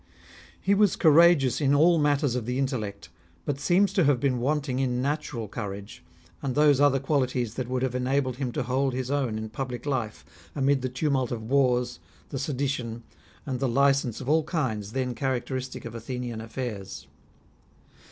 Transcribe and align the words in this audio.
He 0.59 0.73
was 0.73 0.95
courageous 0.95 1.61
in 1.61 1.75
all 1.75 1.99
matters 1.99 2.33
of 2.33 2.47
the 2.47 2.57
intellect, 2.57 3.09
but 3.45 3.59
seems 3.59 3.93
to 3.93 4.03
have 4.05 4.19
been 4.19 4.39
wanting 4.39 4.79
in 4.79 4.99
natural 4.99 5.47
courage, 5.47 6.03
and 6.41 6.55
those 6.55 6.81
other 6.81 6.97
qualities 6.99 7.53
that 7.53 7.67
would 7.69 7.83
have 7.83 7.93
enabled 7.93 8.37
him 8.37 8.51
to 8.53 8.63
hold 8.63 8.93
his 8.95 9.11
own 9.11 9.37
in 9.37 9.49
public 9.49 9.85
life, 9.85 10.25
amid 10.55 10.81
the 10.81 10.89
tumult 10.89 11.31
of 11.31 11.43
wars, 11.43 11.99
the 12.29 12.39
sedition, 12.39 13.03
and 13.45 13.59
the 13.59 13.69
license 13.69 14.19
of 14.19 14.27
all 14.27 14.43
kinds, 14.43 14.93
then 14.93 15.13
characteristic 15.13 15.85
of 15.85 15.93
Athenian 15.93 16.41
affairs. 16.41 17.05